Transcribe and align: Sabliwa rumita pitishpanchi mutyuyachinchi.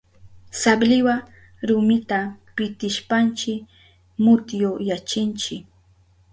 Sabliwa 0.61 1.15
rumita 1.67 2.19
pitishpanchi 2.55 3.53
mutyuyachinchi. 4.23 5.55